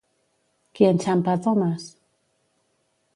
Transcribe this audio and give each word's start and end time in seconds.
Qui 0.79 0.87
enxampa 0.91 1.35
a 1.37 1.41
Thomas? 1.47 1.85